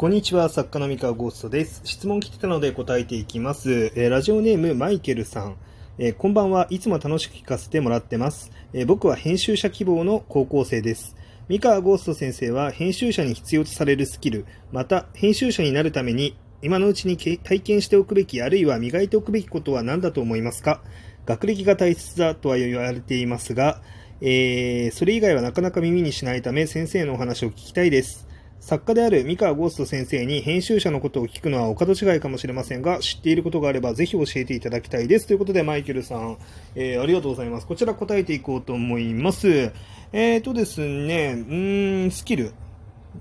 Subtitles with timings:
[0.00, 1.80] こんにちは、作家の三河ゴーストです。
[1.82, 3.90] 質問来てたので答えていきます。
[3.96, 5.56] えー、ラジオネームマイケルさん。
[5.98, 11.16] えー、こんばんはいつも楽しく聞かせてもらってます、えー、僕は編集者希望の高校生です。
[11.48, 20.80] 三河ゴースト先生は編集者に必要とされるスキル、また編集者になるために今のうちに体験しておくべき、あるいは磨いておくべきことは何だと思いますか？
[21.26, 23.82] 学歴が大切だとは言われていますが、
[24.20, 28.27] えー、それ以外はなかなか耳にしないため先生のお話を聞きたいです。
[28.60, 35.26] 作家である三河ゴースト先生に編集者のことを聞くのはお門違いかもしれませんが、知っていることがあればぜひ教えていただきたいです。
[35.26, 36.38] ということで、マイケルさん、
[36.74, 37.66] えー、ありがとうございます。
[37.66, 39.72] こちら答えていこうと思います。
[40.12, 42.52] えーとですね、うーん、スキル。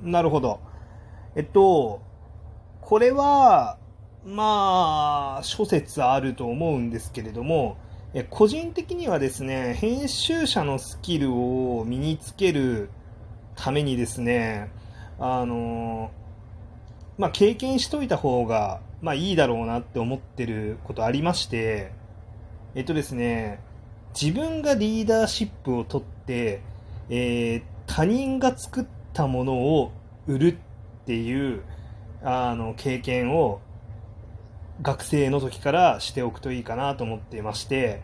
[0.03, 0.59] なるほど。
[1.35, 2.01] えっと、
[2.81, 3.77] これは、
[4.25, 7.77] まあ、諸説あると思うんですけれども、
[8.13, 12.89] え個人的にはですね、編集者のスキルを身につける
[13.55, 14.71] ためにですね、
[15.19, 16.11] あの
[17.17, 21.91] まあ、経験しといた方が、まあ、いいだろうなって思ってることありまして、
[22.75, 23.59] えっとですね、
[24.19, 26.61] 自分がリーダーシップを取って、
[27.09, 29.91] えー、他人が作ったものを
[30.27, 31.63] 売るっていう
[32.21, 33.61] あの経験を
[34.81, 38.01] 学生の時からしておくといいかなと思っていまして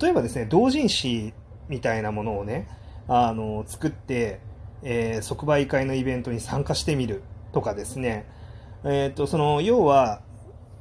[0.00, 1.32] 例えばですね同人誌
[1.68, 2.66] みたいなものをね
[3.06, 4.40] あの作って
[4.82, 8.26] えー、即売会のイベントに参加してみるとかですね、
[8.84, 10.20] えーと、その要は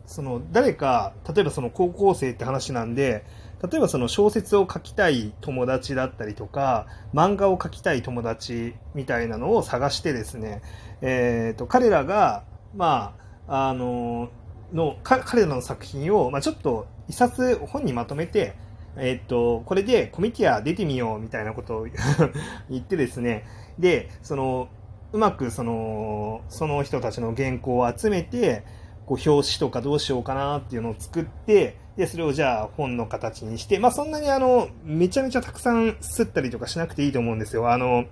[0.06, 3.26] その誰か例えばその高校生って話なんで
[3.62, 10.62] 例えばその小説を書きたい友達だったりとか漫画を描きたい友達みたいなのを探してですね、
[11.02, 12.44] えーと、彼らが
[12.76, 13.16] ま
[13.48, 14.30] ああの
[14.74, 18.56] の彼らの作品を、まあ、ちょっと一冊本にまとめて
[19.00, 21.88] えっと、これでコミティア出てみようみたいなことを
[22.70, 23.46] 言ってですね、
[23.80, 24.70] で、その、
[25.14, 28.64] うまくその、その人たちの原稿を集めて、
[29.06, 37.72] こう表紙とかどうしようかなっていうのを作って、で、それをじゃあ本の形にして、まあそんなにあの、めちゃめちゃたくさん吸ったりとかしなくていいと思うんですよ。
[37.72, 38.06] あの、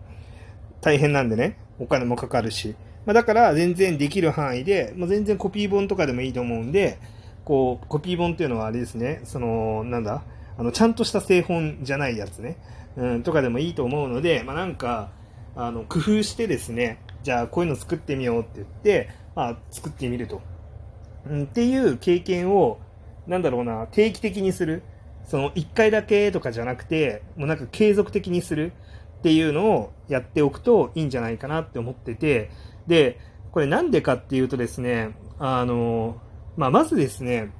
[0.82, 2.76] 大変なんでね、お金もかかるし。
[3.06, 6.98] まあだから全然できる範囲で、もう全然コピー本とかでもいいと思うんで、
[7.44, 10.24] こう、コピー本っていうのはあれですね、その、なんだ、
[10.58, 12.58] あの、ちゃんとした製本じゃないやつね、
[12.98, 15.12] うん、とかでもいいと思うので、まあ、なんか、
[15.56, 20.42] あの、工夫してですね、じゃあこういうの作ってみようって言って、まあ、作ってみると。
[21.28, 22.80] うん、っていう経験を、
[23.28, 24.84] なんだろうな、定期的にする。
[25.24, 28.74] その、一回だけとかじゃなくて、もうなんか継続的にする
[29.20, 32.52] っていうのをやっておくといいんじゃないかなって思ってて、
[32.86, 33.20] で、
[33.52, 36.22] これなんでかっていうとですね、あの、
[36.58, 37.52] まあ、まずですね、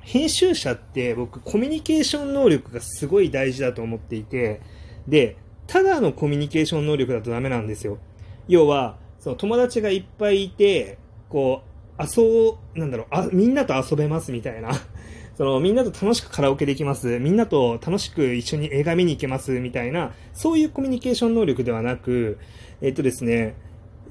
[0.00, 4.60] 編集者って僕コミュニケーション能力がすごい大事だと思っていて、
[5.08, 5.36] で、
[5.72, 7.96] ただのコミュニケーション能力だとダメなんですよ。
[8.46, 10.98] 要は、その友達がいっぱいいて、
[11.30, 11.62] こ
[11.98, 14.72] う、遊、なんだろう、あ、みんなと遊べますみたいな。
[15.38, 17.18] その、みんなと楽しくカラオケできます。
[17.20, 19.60] みんなと楽しく一緒に映画見に行けます。
[19.60, 22.36] みたいな、そういうコミュニケーション能力ではなく、
[22.82, 23.54] えっとですね、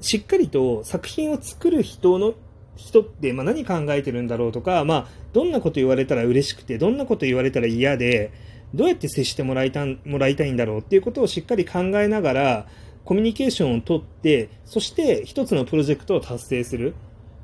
[0.00, 2.34] しっかりと作品を作る人の
[2.74, 8.32] 人って、まあ、何考えてるんだろうとか、まあ、どんなこと言われたら嬉しくて、どんなこと言われたら嫌で、
[8.74, 12.66] どうやって接してもらいたもらいたいんだろうっていうことをしっかり考えながら、
[13.04, 16.94] コミュニケーションをとって、そして一つのプロジェクトを達成する。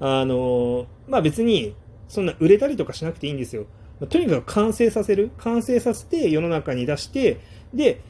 [0.01, 1.75] あの、まあ、別に、
[2.09, 3.67] そんな売れたりとかしなくていいんですよ。
[4.09, 5.31] とにかく完成させる。
[5.39, 7.41] 完成させて世の中に出して、
[7.75, 8.01] で、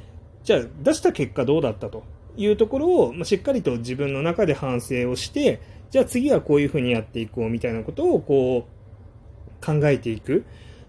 [0.45, 2.05] じゃあ出した結果どうだったと
[2.37, 10.45] いうところを、まあ、しっかりと自分の中で反省をして、じゃあ次はこういうふうにやっていこうみたいなことをこう考えていく。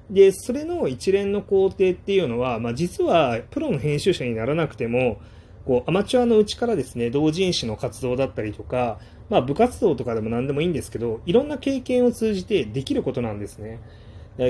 [0.10, 5.20] で、それの一連の工程っていうのは、まあ、実はプロの編集者にならなくても、
[5.66, 9.00] こうアマチュアのうちからですね、同人誌の活動だったりとか、
[9.30, 13.80] まあ、部活動とかでも何でもいいんですけど、いろんな経験を通じてできることなんですね。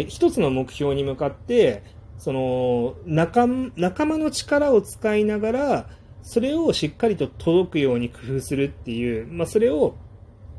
[0.08, 1.84] 一つの目標に向かって、
[2.18, 5.90] その仲仲間の力を使いながら、
[6.22, 9.96] それをしっかりと届くように工夫するっていう、まあ、それを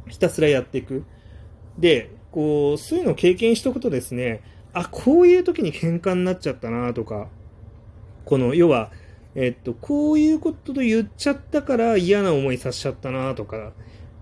[0.08, 1.04] ひたすらやっていく。
[1.78, 4.42] で、こう、そういうのを経験しておくとですね、
[4.72, 7.28] あ、こういう時に喧嘩になっちゃったなとか、
[8.24, 8.90] この、要は、
[9.34, 13.72] えっと、こういうことと言っちゃったから嫌な思いさせちゃったなとか、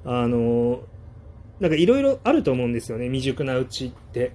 [0.05, 0.81] あの、
[1.61, 4.33] なんかいろいろあると思うんですよね、未熟なうちって。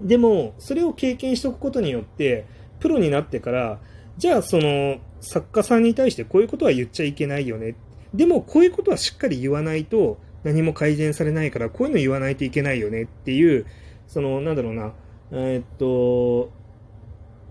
[0.00, 2.46] でも、それを経験しておくことによって、
[2.80, 3.80] プロになってから、
[4.16, 7.74] じゃあその作家さんに対してこういうことは言っちゃいけないよね。
[8.12, 13.66] でもこういうことはしっかり言わないと何も改善されないからこういうの言わないといけないよねっていう、
[14.08, 14.92] そのなんだろうな、
[15.32, 16.50] えー、っと、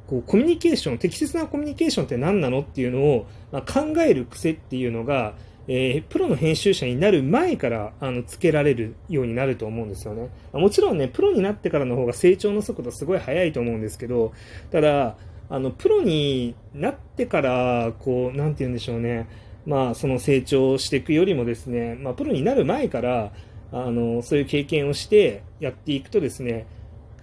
[0.07, 5.33] こうコミュニケーション、適切なコミュニケーションって何なのっていうのを、まあ、考える癖っていうのが、
[5.67, 10.29] えー、プロの編集者になる前からあのつけられるようになると思うんですよね。
[10.51, 14.33] もちろんね、プロになってからの方が成長の速度すごい速いと思うんですけど、
[14.71, 15.15] ただ、
[15.51, 19.27] あのプロになってから、こう、なんて言うんでしょうね、
[19.67, 23.31] まあ、その成長していくよりもですね、まあ、プロになる前から、
[23.71, 26.65] あのそういう経験をしてやっていくとですね、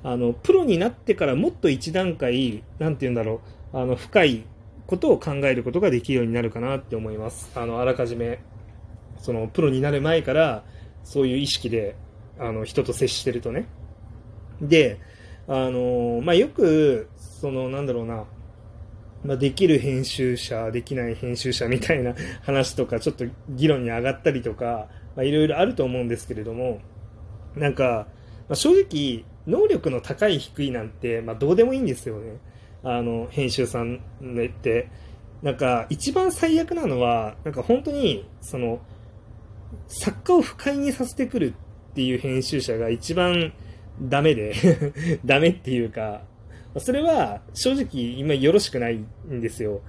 [0.07, 3.41] あのプロになってからもっと一段階、なんて言うんだろ
[3.73, 4.45] う、あの深い
[4.87, 7.51] ことを考えることができるようになるかなって思います。
[7.57, 8.39] あのあらかじめ
[9.19, 10.63] そのプロになる前から
[11.03, 11.97] そういう意識で
[12.39, 13.67] あの人と接してるとね。
[14.63, 15.01] で、
[15.49, 18.27] あのまあ、よくそのなんだろうな、
[19.25, 22.15] まあ、できる編集者、できない編集者みたいな
[22.47, 24.87] 話とかちょっと議論に上がったりとか、
[25.17, 26.79] ま、いろいろあると思うんですけれども、
[27.57, 28.07] なんか、
[28.49, 32.39] まあ、正直能力の高い低いなんて、まあ、どうでもいいんですよね。
[32.83, 34.89] あの、編集さんって。
[35.43, 38.81] なんか、一番最悪なのは、なんか本当に、その、
[39.89, 41.55] 作家を不快にさせてくる
[41.93, 43.53] っていう編集者が一番
[44.01, 44.55] ダメで
[45.25, 46.23] ダメっていうか、
[46.79, 48.97] それは正直今よろしくない
[49.31, 49.81] んですよ。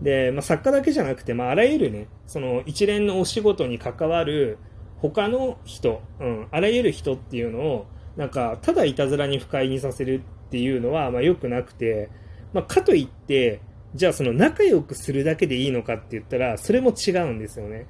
[0.00, 4.58] で、まあ、作家だけじゃなくて、まあ、あらゆるね、その一連のお仕事に関わる
[4.98, 7.86] 他の人、うん、あらゆる人っていうのを、
[8.16, 12.10] なんか、ただいたずらに不快にさせるっていうのは、まあ、良くなくて、
[12.52, 13.60] まあ、かといって、
[13.94, 17.86] じゃあその仲良くするだけでいいのかって言ったら、それも違うんですよね。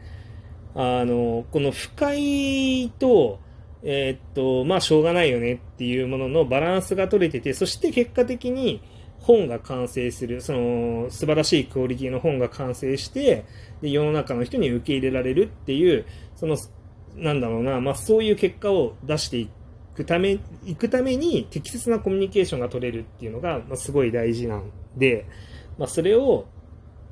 [0.74, 3.40] あの、この不快と、
[3.82, 8.80] えー、っと、まあ、しょうがないよねっていうもののバランスが取れてて、そして結果的に
[9.18, 13.44] 本が完成する、その、素晴らしいクオリティの本が完成して、
[13.80, 16.04] で、世の中の人に受け入れられるっていう、
[16.36, 16.56] その、
[17.16, 19.48] なんだろうな、まあ、そういう結果を出してい
[19.94, 25.26] くため、いくために適切なコミュニケーションが取れるっていうのが、まあ、すごい大事なんで、
[25.78, 26.46] まあ、それを、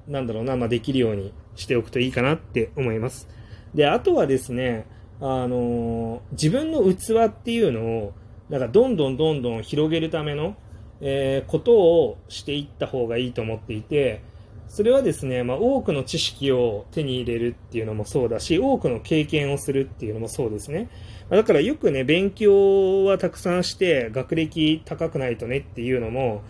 [0.09, 3.29] なんだろうな、まあ、できるようにしておくといいかなって思います。
[3.75, 4.87] で、あとはですね、
[5.21, 8.15] あの自分の器っていうのを、
[8.49, 10.57] なんかどんどんどんどん広げるための、
[11.01, 14.23] えー、ことをしていった方がいいと思っていて、
[14.71, 20.89] それはですね、まあ、多くの知識を手に入れるっていうのもそうだし、多くの経験をするっていうのもそうですね。
[21.29, 26.43] だからよくね、勉強はたくさんして、学歴高くないとねっていうのも、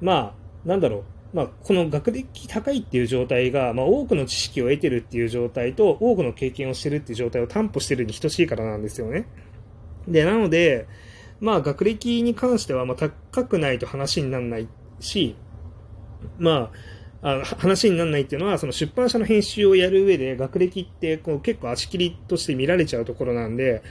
[0.00, 0.34] ま
[0.64, 9.26] あ、なんだろう、まあ、この学歴高いっていう状態が、まあ、多くの知識を得てるっていう状態と、多くの経験をしてるっていう状態を担保してるに等しいからなんですよね。
[10.08, 10.88] で、なので、
[11.38, 14.66] まあ、学歴に関しては、まあ、高くないと話にならない
[14.98, 15.36] し、
[16.36, 16.70] まあ、
[17.22, 23.82] あ話にならないっていうのは、その出版社の編集をやる上で、学歴ってこう結構足切りとして見られちゃうところなんで、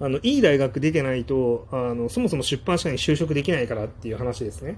[0.00, 4.76] あの、いい大学出てないと、あの、そもそも出版社に就職できないからっていう話ですね。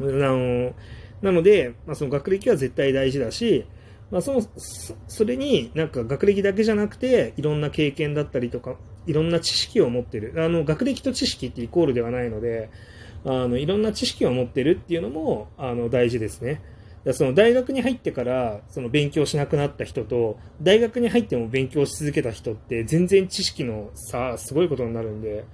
[0.00, 0.74] あの、
[1.22, 3.66] なので、まあ、その学歴は絶対大事だし、
[4.10, 4.42] まあ、その
[5.06, 8.74] それになんか学歴だけじゃなくていろんな経験だったりとか
[9.06, 12.70] いろんな知識を持ってるあの学歴と知識ってイコールではないので
[13.24, 16.60] あのいろんな知識を持ってるっていうのもあの大事ですね。
[17.12, 25.44] その大学に入ってからその勉強しなくなった人と大学に入っても勉強し続けた人って全然知識の差すごいことになるんで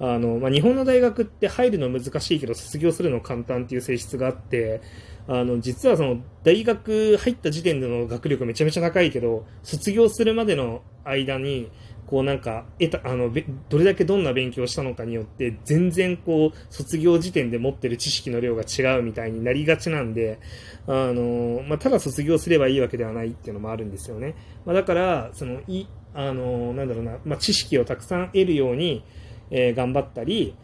[0.00, 4.80] あの、まあ、日本の大学って入るの難しいけど卒業するの簡単っていう性質があって、
[5.28, 11.70] あの、実はその大学入った時点での学力めちゃめちゃ高いけど、卒業するまでの間に、
[12.12, 13.32] こうなんか、得た、あの、
[13.70, 20.38] どれだけどんな勉強をしたのかによって、全然こう、卒業時点で持ってる知識の量が違うみたいになりがちなんで、
[20.86, 24.34] あの、まあ、ただ卒業すればいいわけではないっていうのもあるんですよね。
[24.66, 29.02] まあ、だから、その、い、あの、なんだろうな、ま、知識をたくさん得るように、
[29.50, 30.54] えー、頑張ったり、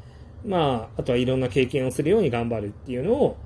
[0.45, 3.39] まあ、あとはいろんな経験をするように頑張るっていうのを、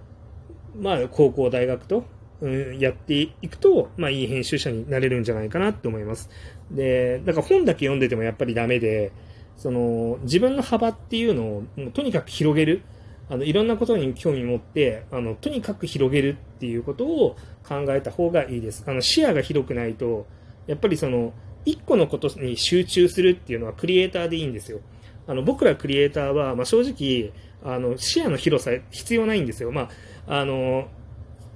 [0.77, 2.03] まあ、高校、大学と、
[2.43, 6.29] うん、やっていくと、まあ、いい編集者になれるんじゃないかなと思います。
[6.71, 9.13] で、だから本だけ読んでてもやっぱりダメで、
[9.57, 12.83] その、自分の幅っていうのを、もうとにかく広げる。
[13.31, 18.83] あの、いろんなことに興味持って、あの、とにかく広げるっていうことを考えた方がいいです。
[18.87, 20.27] あの、視野が広くないと、
[20.67, 21.33] やっぱりその、
[21.65, 24.81] 一個のことに集中するっていうのはクリエイターでいいんですよ。
[25.27, 27.33] あの僕らクリエイターは、まあ、正直
[27.65, 29.89] あの視野の広さ必要ないんですよ、ま
[30.27, 30.89] あ、あの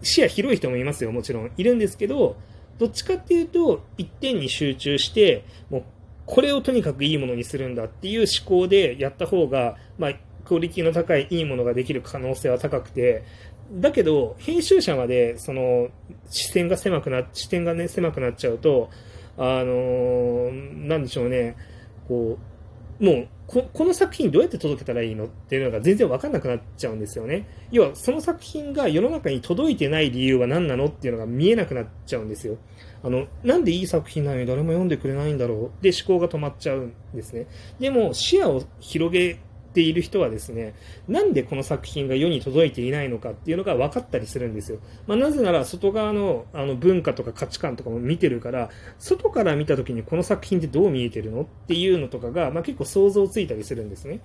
[0.02, 1.50] 視野広い人もいますよもちろん。
[1.56, 2.36] いるんですけど
[2.78, 5.82] どっちかっていうと一点に集中してもう
[6.26, 10.12] これをとにかくいいものにするんだっていう思考でやった方が、まあ、
[10.44, 13.24] クオリティの高いいいものができる可能性は高くて。
[13.72, 15.88] だけど編集者までその
[16.30, 18.90] 視線が狭くな視点がね狭くなっちゃうと
[19.36, 21.56] あのなんでしょうね。
[22.06, 22.55] こう
[23.00, 27.46] もうこ、この作品どうやって届けたらいいのっていうのが全然分かんなくなっちゃうんですよね。
[27.70, 32.56] 要は、その作品が世の中に届いてない理由は何なのっていうのが見えなくなっちゃうんですよ。
[33.04, 37.46] あの、なんでいい作品なのに誰も読んでくれないんだろうで思考が止まっちゃうんですね。
[37.78, 39.38] でも、視野を広げ
[39.76, 40.74] ている人はですね、
[41.06, 44.78] なんでこの作品が世に届いていないのかっていうのが分かったりするんですよ。
[45.06, 54.20] まあ、なぜなら外側のあの文化とか価値観とかも見てるから、外から見た時にこの作品ってどう見えてるのっていうのとかが、まあ、結構想像ついたりするんですね。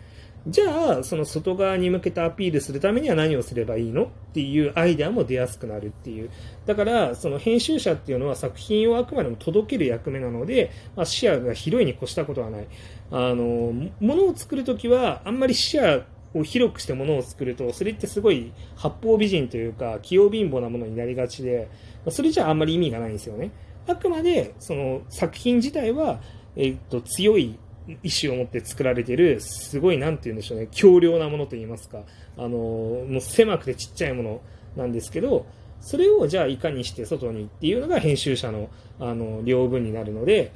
[0.47, 6.31] じゃあ、その外側に向けてアピールするためには何をすればいいのっていうアイデアも出やすくなるっていう。
[6.65, 12.67] だから、その編集者っていうのは作品をあくまでも届ける役目なので、まあ、視野が広いに越したことはない。
[13.11, 16.01] あの、ものを作るときは、あんまり視野
[16.33, 21.69] を広くしてものを作ると、それってすごい八方美人というか、器用貧乏なものになりがちで、
[22.09, 23.51] それじゃあんまり意味がないんですよね。
[23.87, 26.19] あくまで、その作品自体は、
[26.55, 27.59] えっと、強い
[28.03, 32.03] 意志を持って作られてる、すごい、なんて言うんでしょうね、強量なものと言いますか、
[32.37, 34.41] あの、もう狭くてちっちゃいもの
[34.75, 35.45] なんですけど、
[35.81, 38.69] それをじゃあいかにして外にっていうのが編集者の、
[38.99, 40.51] あの、両分になるので、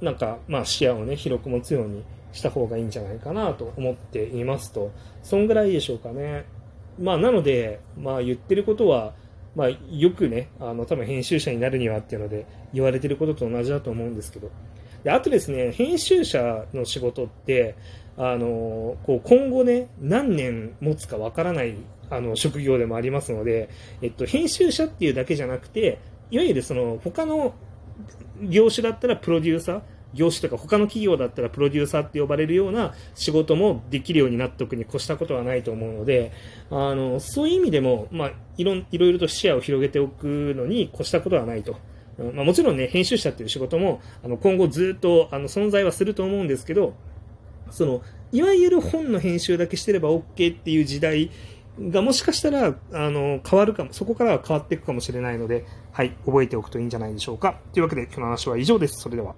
[0.00, 6.44] なんか、まあ視野をね、広く持つようにした方がいいんじゃないかなと思っていますと、そんぐらいでしょうかね。
[6.98, 9.14] まあなので、まあ言ってることは、
[9.56, 14.50] まあよくね、あの多分編集者になるにはっていうので言われてることと同じだと思うんですけど、
[15.04, 17.74] であとですね、編集者の仕事って、
[18.16, 21.74] あのこう今後ね、何年持つかわからない
[22.10, 23.70] あの職業でもありますので、
[24.02, 25.98] えっと、編集者っていうだけじゃなくて、
[26.30, 27.54] いわゆるその他の
[28.42, 36.32] 業種だったらプロデューサー、業種とか他の企業だったらプロデューサーって呼ばれるような仕事もできるようになっておくに越したことはないと思うので、
[36.70, 41.76] あの、そういう意味でも、まあ、いろいろいろと視野を広げておくのに越したことはないと。
[42.34, 46.94] まあ、もちろんね、編集者っていう仕事も、あの、今後ずっと、あの、存在はすると思うんですけど、
[47.70, 51.30] その、いわゆる本の編集だけしてれば OK っていう時代
[51.80, 57.58] がもしかしたら、あの、変わるかも、そこからは変わっていくかもしれないので、はい、覚えておくといいんじゃないでしょうか。
[57.72, 59.00] というわけで、今日の話は以上です。
[59.00, 59.34] それでは。